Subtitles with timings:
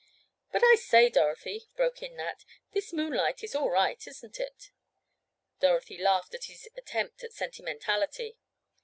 [0.51, 2.43] "But I say, Dorothy," broke in Nat.
[2.71, 4.71] "This moonlight is all right, isn't it?"
[5.59, 8.39] Dorothy laughed at his attempt at sentimentality.